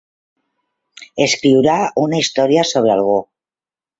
[1.25, 3.21] Escriurà una història sobre algú.